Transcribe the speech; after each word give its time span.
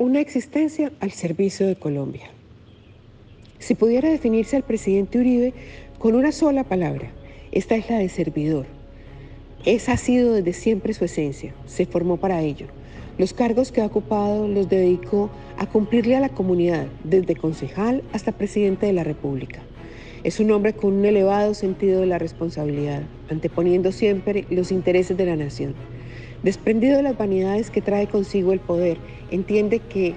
una 0.00 0.18
existencia 0.18 0.90
al 1.00 1.10
servicio 1.10 1.66
de 1.66 1.76
Colombia. 1.76 2.30
Si 3.58 3.74
pudiera 3.74 4.08
definirse 4.08 4.56
al 4.56 4.62
presidente 4.62 5.18
Uribe 5.18 5.52
con 5.98 6.14
una 6.14 6.32
sola 6.32 6.64
palabra, 6.64 7.10
esta 7.52 7.76
es 7.76 7.90
la 7.90 7.98
de 7.98 8.08
servidor. 8.08 8.64
Esa 9.66 9.92
ha 9.92 9.96
sido 9.98 10.32
desde 10.32 10.54
siempre 10.54 10.94
su 10.94 11.04
esencia, 11.04 11.52
se 11.66 11.84
formó 11.84 12.16
para 12.16 12.40
ello. 12.40 12.64
Los 13.18 13.34
cargos 13.34 13.72
que 13.72 13.82
ha 13.82 13.86
ocupado 13.86 14.48
los 14.48 14.70
dedicó 14.70 15.28
a 15.58 15.66
cumplirle 15.66 16.16
a 16.16 16.20
la 16.20 16.30
comunidad, 16.30 16.86
desde 17.04 17.36
concejal 17.36 18.02
hasta 18.14 18.32
presidente 18.32 18.86
de 18.86 18.94
la 18.94 19.04
República. 19.04 19.60
Es 20.24 20.40
un 20.40 20.50
hombre 20.50 20.72
con 20.72 20.94
un 20.94 21.04
elevado 21.04 21.52
sentido 21.52 22.00
de 22.00 22.06
la 22.06 22.18
responsabilidad, 22.18 23.02
anteponiendo 23.28 23.92
siempre 23.92 24.46
los 24.48 24.72
intereses 24.72 25.18
de 25.18 25.26
la 25.26 25.36
nación. 25.36 25.74
Desprendido 26.42 26.96
de 26.96 27.02
las 27.02 27.18
vanidades 27.18 27.70
que 27.70 27.82
trae 27.82 28.06
consigo 28.06 28.52
el 28.52 28.60
poder, 28.60 28.98
entiende 29.30 29.80
que 29.80 30.14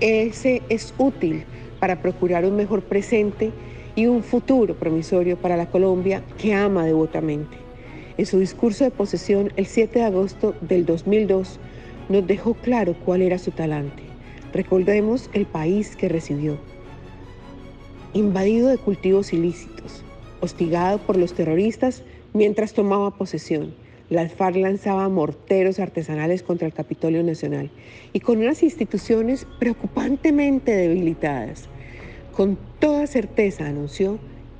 ese 0.00 0.62
es 0.68 0.94
útil 0.98 1.44
para 1.80 2.00
procurar 2.00 2.44
un 2.44 2.54
mejor 2.54 2.82
presente 2.82 3.52
y 3.96 4.06
un 4.06 4.22
futuro 4.22 4.76
promisorio 4.76 5.36
para 5.36 5.56
la 5.56 5.66
Colombia 5.66 6.22
que 6.38 6.54
ama 6.54 6.86
devotamente. 6.86 7.56
En 8.16 8.26
su 8.26 8.38
discurso 8.38 8.84
de 8.84 8.92
posesión 8.92 9.52
el 9.56 9.66
7 9.66 9.98
de 9.98 10.04
agosto 10.04 10.54
del 10.60 10.86
2002 10.86 11.58
nos 12.08 12.26
dejó 12.26 12.54
claro 12.54 12.94
cuál 13.04 13.22
era 13.22 13.38
su 13.38 13.50
talante. 13.50 14.04
Recordemos 14.52 15.28
el 15.32 15.46
país 15.46 15.96
que 15.96 16.08
recibió. 16.08 16.58
Invadido 18.12 18.68
de 18.68 18.78
cultivos 18.78 19.32
ilícitos, 19.32 20.04
hostigado 20.40 20.98
por 20.98 21.16
los 21.16 21.34
terroristas 21.34 22.04
mientras 22.32 22.72
tomaba 22.72 23.16
posesión. 23.16 23.74
Las 24.10 24.34
FARC 24.34 24.56
lanzaba 24.56 25.08
morteros 25.08 25.80
artesanales 25.80 26.42
contra 26.42 26.66
el 26.66 26.74
Capitolio 26.74 27.22
Nacional 27.22 27.70
y 28.12 28.20
con 28.20 28.38
unas 28.38 28.62
instituciones 28.62 29.46
preocupantemente 29.58 30.72
debilitadas. 30.72 31.70
Con 32.32 32.58
toda 32.80 33.06
certeza 33.06 33.66
anunció 33.66 34.18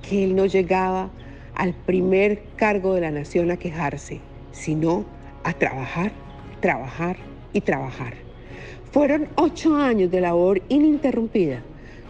que 0.09 0.25
él 0.25 0.35
no 0.35 0.47
llegaba 0.47 1.11
al 1.55 1.75
primer 1.75 2.43
cargo 2.57 2.95
de 2.95 3.03
la 3.03 3.11
nación 3.11 3.51
a 3.51 3.59
quejarse, 3.59 4.21
sino 4.53 5.05
a 5.43 5.53
trabajar, 5.53 6.13
trabajar 6.61 7.17
y 7.53 7.61
trabajar. 7.61 8.15
Fueron 8.93 9.29
ocho 9.37 9.77
años 9.77 10.11
de 10.11 10.23
labor 10.23 10.63
ininterrumpida. 10.71 11.63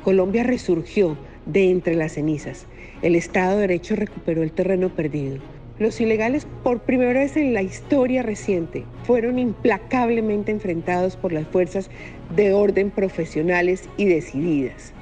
Colombia 0.05 0.44
resurgió 0.44 1.16
de 1.47 1.70
entre 1.70 1.97
las 1.97 2.12
cenizas. 2.12 2.66
El 3.03 3.16
Estado 3.16 3.56
de 3.56 3.62
Derecho 3.62 3.97
recuperó 3.97 4.42
el 4.42 4.53
terreno 4.53 4.91
perdido. 4.91 5.39
Los 5.77 6.00
ilegales, 6.00 6.47
por 6.62 6.83
primera 6.83 7.20
vez 7.20 7.36
en 7.36 7.53
la 7.53 7.62
historia 7.62 8.22
reciente, 8.22 8.84
fueron 9.03 9.41
implacablemente 9.41 10.53
enfrentados 10.53 11.16
por 11.16 11.33
las 11.33 11.48
fuerzas 11.48 11.91
de 12.36 12.53
orden 12.53 12.92
profesionales 12.92 13.89
y 13.97 14.05
decididas. 14.05 14.92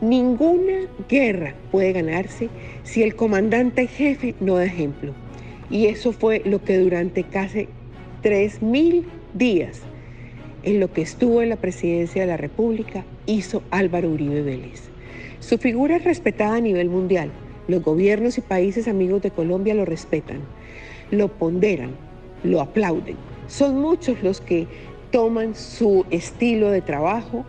Ninguna 0.00 0.88
guerra 1.10 1.54
puede 1.70 1.92
ganarse 1.92 2.48
si 2.84 3.02
el 3.02 3.16
comandante 3.16 3.86
jefe 3.86 4.34
no 4.40 4.54
da 4.54 4.64
ejemplo. 4.64 5.12
Y 5.68 5.86
eso 5.86 6.12
fue 6.12 6.40
lo 6.46 6.64
que 6.64 6.78
durante 6.78 7.24
casi 7.24 7.68
3.000 8.22 9.04
días 9.34 9.82
en 10.62 10.80
lo 10.80 10.90
que 10.90 11.02
estuvo 11.02 11.42
en 11.42 11.50
la 11.50 11.56
presidencia 11.56 12.22
de 12.22 12.28
la 12.28 12.38
República 12.38 13.04
hizo 13.26 13.62
Álvaro 13.70 14.08
Uribe 14.08 14.40
Vélez. 14.40 14.84
Su 15.40 15.58
figura 15.58 15.96
es 15.96 16.04
respetada 16.04 16.56
a 16.56 16.60
nivel 16.60 16.88
mundial. 16.88 17.30
Los 17.68 17.82
gobiernos 17.82 18.38
y 18.38 18.40
países 18.40 18.88
amigos 18.88 19.20
de 19.20 19.30
Colombia 19.30 19.74
lo 19.74 19.84
respetan, 19.84 20.40
lo 21.10 21.28
ponderan, 21.28 21.90
lo 22.42 22.62
aplauden. 22.62 23.16
Son 23.46 23.78
muchos 23.78 24.22
los 24.22 24.40
que 24.40 24.66
toman 25.10 25.54
su 25.54 26.06
estilo 26.10 26.70
de 26.70 26.80
trabajo 26.80 27.44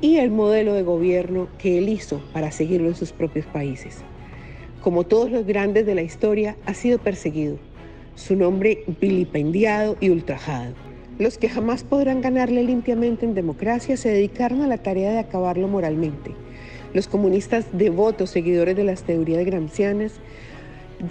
y 0.00 0.18
el 0.18 0.30
modelo 0.30 0.74
de 0.74 0.84
gobierno 0.84 1.48
que 1.58 1.78
él 1.78 1.88
hizo 1.88 2.22
para 2.32 2.52
seguirlo 2.52 2.86
en 2.86 2.94
sus 2.94 3.10
propios 3.10 3.46
países. 3.46 3.98
Como 4.80 5.02
todos 5.02 5.32
los 5.32 5.44
grandes 5.44 5.86
de 5.86 5.96
la 5.96 6.02
historia, 6.02 6.56
ha 6.66 6.74
sido 6.74 6.98
perseguido, 6.98 7.56
su 8.14 8.36
nombre 8.36 8.84
vilipendiado 9.00 9.96
y 9.98 10.10
ultrajado. 10.10 10.74
Los 11.18 11.36
que 11.36 11.48
jamás 11.48 11.82
podrán 11.82 12.20
ganarle 12.20 12.62
limpiamente 12.62 13.26
en 13.26 13.34
democracia 13.34 13.96
se 13.96 14.10
dedicaron 14.10 14.62
a 14.62 14.68
la 14.68 14.78
tarea 14.78 15.10
de 15.10 15.18
acabarlo 15.18 15.66
moralmente. 15.66 16.30
Los 16.94 17.08
comunistas 17.08 17.66
devotos, 17.72 18.30
seguidores 18.30 18.76
de 18.76 18.84
las 18.84 19.02
teorías 19.02 19.44
gramscianas, 19.44 20.14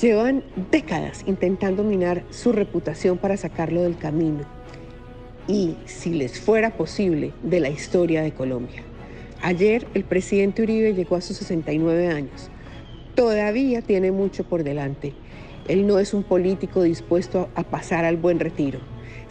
llevan 0.01 0.43
décadas 0.71 1.23
intentando 1.27 1.83
minar 1.83 2.23
su 2.31 2.51
reputación 2.51 3.19
para 3.19 3.37
sacarlo 3.37 3.83
del 3.83 3.97
camino 3.97 4.45
y, 5.47 5.75
si 5.85 6.15
les 6.15 6.39
fuera 6.39 6.71
posible, 6.71 7.33
de 7.43 7.59
la 7.59 7.69
historia 7.69 8.23
de 8.23 8.31
Colombia. 8.31 8.81
Ayer 9.43 9.85
el 9.93 10.05
presidente 10.05 10.63
Uribe 10.63 10.95
llegó 10.95 11.17
a 11.17 11.21
sus 11.21 11.37
69 11.37 12.07
años. 12.07 12.49
Todavía 13.13 13.83
tiene 13.83 14.11
mucho 14.11 14.45
por 14.45 14.63
delante. 14.63 15.13
Él 15.67 15.85
no 15.85 15.99
es 15.99 16.15
un 16.15 16.23
político 16.23 16.81
dispuesto 16.81 17.49
a 17.53 17.63
pasar 17.63 18.05
al 18.05 18.17
buen 18.17 18.39
retiro 18.39 18.79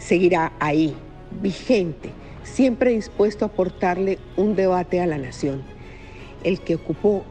seguirá 0.03 0.51
ahí, 0.59 0.95
vigente, 1.41 2.09
siempre 2.43 2.91
dispuesto 2.91 3.45
a 3.45 3.47
aportarle 3.47 4.19
un 4.35 4.55
debate 4.55 4.99
a 4.99 5.07
la 5.07 5.17
nación. 5.17 5.63
El 6.43 6.59
que 6.59 6.75
ocupó 6.75 7.23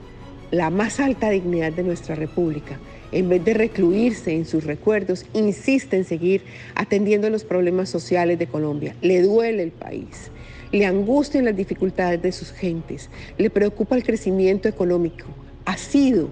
la 0.50 0.71
más 0.71 1.00
alta 1.00 1.31
dignidad 1.31 1.73
de 1.73 1.83
nuestra 1.83 2.15
República, 2.15 2.78
en 3.11 3.28
vez 3.28 3.45
de 3.45 3.55
recluirse 3.55 4.33
en 4.33 4.45
sus 4.45 4.65
recuerdos, 4.65 5.27
insiste 5.33 5.97
en 5.97 6.05
seguir 6.05 6.43
atendiendo 6.75 7.31
los 7.31 7.45
problemas 7.45 7.89
sociales 7.89 8.39
de 8.39 8.47
Colombia. 8.47 8.95
Le 9.00 9.23
duele 9.23 9.62
el 9.62 9.71
país, 9.71 10.31
le 10.73 10.87
angustian 10.87 11.45
las 11.45 11.56
dificultades 11.56 12.21
de 12.23 12.33
sus 12.33 12.53
gentes, 12.53 13.11
le 13.39 13.50
preocupa 13.50 13.97
el 13.97 14.03
crecimiento 14.03 14.69
económico. 14.69 15.27
Ha 15.65 15.77
sido, 15.77 16.31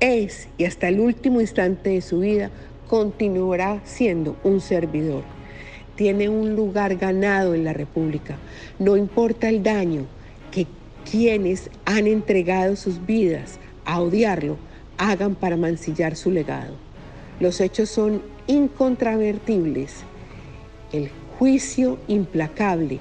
es 0.00 0.48
y 0.58 0.64
hasta 0.64 0.88
el 0.88 1.00
último 1.00 1.40
instante 1.40 1.90
de 1.90 2.00
su 2.00 2.20
vida 2.20 2.50
continuará 2.88 3.80
siendo 3.84 4.36
un 4.42 4.60
servidor 4.60 5.22
tiene 6.00 6.30
un 6.30 6.56
lugar 6.56 6.96
ganado 6.96 7.52
en 7.52 7.62
la 7.62 7.74
República. 7.74 8.38
No 8.78 8.96
importa 8.96 9.50
el 9.50 9.62
daño 9.62 10.06
que 10.50 10.66
quienes 11.08 11.70
han 11.84 12.06
entregado 12.06 12.76
sus 12.76 13.04
vidas 13.04 13.58
a 13.84 14.00
odiarlo 14.00 14.56
hagan 14.98 15.34
para 15.34 15.56
mancillar 15.56 16.16
su 16.16 16.30
legado. 16.30 16.74
Los 17.40 17.60
hechos 17.60 17.88
son 17.88 18.22
incontrovertibles. 18.46 20.04
El 20.92 21.10
juicio 21.38 21.98
implacable, 22.08 22.98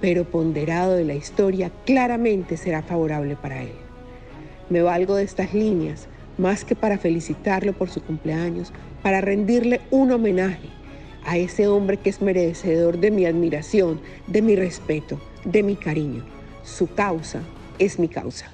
pero 0.00 0.24
ponderado 0.24 0.94
de 0.94 1.04
la 1.04 1.14
historia, 1.14 1.70
claramente 1.84 2.56
será 2.56 2.82
favorable 2.82 3.36
para 3.36 3.62
él. 3.62 3.72
Me 4.70 4.82
valgo 4.82 5.16
de 5.16 5.24
estas 5.24 5.52
líneas 5.52 6.08
más 6.38 6.64
que 6.64 6.74
para 6.74 6.98
felicitarlo 6.98 7.72
por 7.72 7.90
su 7.90 8.00
cumpleaños, 8.02 8.72
para 9.02 9.20
rendirle 9.20 9.80
un 9.90 10.12
homenaje 10.12 10.68
a 11.26 11.36
ese 11.36 11.68
hombre 11.68 11.96
que 11.96 12.10
es 12.10 12.20
merecedor 12.20 12.98
de 12.98 13.10
mi 13.10 13.26
admiración, 13.26 14.00
de 14.26 14.42
mi 14.42 14.56
respeto, 14.56 15.20
de 15.44 15.62
mi 15.62 15.76
cariño. 15.76 16.24
Su 16.64 16.86
causa 16.94 17.42
es 17.78 17.98
mi 17.98 18.08
causa. 18.08 18.53